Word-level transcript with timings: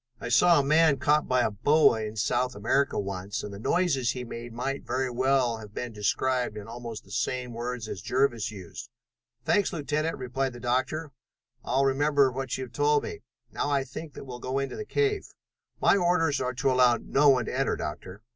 I 0.19 0.29
saw 0.29 0.59
a 0.59 0.63
man 0.63 0.97
caught 0.97 1.27
by 1.27 1.41
a 1.41 1.51
boa 1.51 2.01
in 2.01 2.15
South 2.15 2.55
America 2.55 2.97
once, 2.99 3.43
and 3.43 3.53
the 3.53 3.59
noises 3.59 4.13
he 4.13 4.23
made 4.23 4.51
might 4.51 4.83
very 4.83 5.11
well 5.11 5.57
have 5.57 5.75
been 5.75 5.93
described 5.93 6.57
in 6.57 6.67
almost 6.67 7.03
the 7.03 7.11
same 7.11 7.53
words 7.53 7.87
as 7.87 8.01
Jervis 8.01 8.49
used." 8.49 8.89
"Thanks, 9.45 9.71
Lieutenant," 9.71 10.17
replied 10.17 10.53
the 10.53 10.59
Doctor. 10.59 11.11
"I'll 11.63 11.85
remember 11.85 12.31
what 12.31 12.57
you 12.57 12.63
have 12.63 12.73
told 12.73 13.03
me. 13.03 13.19
Now 13.51 13.69
I 13.69 13.83
think 13.83 14.15
that 14.15 14.25
we'll 14.25 14.39
go 14.39 14.57
into 14.57 14.75
the 14.75 14.85
cave." 14.85 15.27
"My 15.79 15.95
orders 15.97 16.41
are 16.41 16.55
to 16.55 16.71
allow 16.71 16.97
no 16.97 17.29
one 17.29 17.45
to 17.45 17.55
enter, 17.55 17.75
Doctor." 17.75 18.23